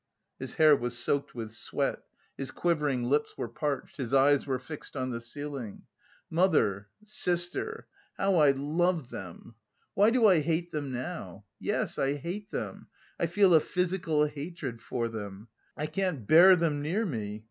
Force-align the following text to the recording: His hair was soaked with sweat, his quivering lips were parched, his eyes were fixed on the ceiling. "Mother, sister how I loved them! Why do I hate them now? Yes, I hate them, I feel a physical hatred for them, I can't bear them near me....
His 0.39 0.55
hair 0.55 0.75
was 0.75 0.97
soaked 0.97 1.35
with 1.35 1.51
sweat, 1.51 2.01
his 2.35 2.49
quivering 2.49 3.03
lips 3.03 3.37
were 3.37 3.47
parched, 3.47 3.97
his 3.97 4.15
eyes 4.15 4.47
were 4.47 4.57
fixed 4.57 4.97
on 4.97 5.11
the 5.11 5.21
ceiling. 5.21 5.83
"Mother, 6.27 6.87
sister 7.03 7.85
how 8.17 8.37
I 8.37 8.49
loved 8.49 9.11
them! 9.11 9.53
Why 9.93 10.09
do 10.09 10.25
I 10.25 10.39
hate 10.39 10.71
them 10.71 10.91
now? 10.91 11.45
Yes, 11.59 11.99
I 11.99 12.13
hate 12.13 12.49
them, 12.49 12.87
I 13.19 13.27
feel 13.27 13.53
a 13.53 13.59
physical 13.59 14.25
hatred 14.25 14.81
for 14.81 15.07
them, 15.07 15.49
I 15.77 15.85
can't 15.85 16.25
bear 16.25 16.55
them 16.55 16.81
near 16.81 17.05
me.... 17.05 17.39